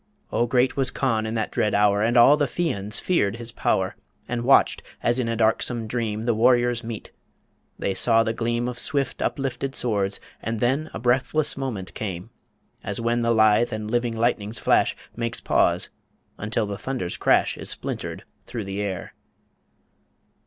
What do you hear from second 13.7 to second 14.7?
and living lightning's